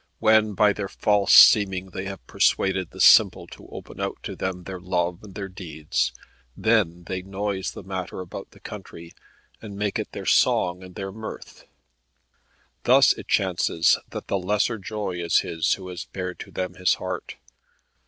[0.17, 4.63] When by their false seeming they have persuaded the simple to open out to them
[4.63, 6.11] their love and their deeds,
[6.57, 9.13] then they noise the matter about the country,
[9.61, 11.65] and make it their song and their mirth.
[12.81, 16.95] Thus it chances that the lesser joy is his who has bared to them his
[16.95, 17.35] heart.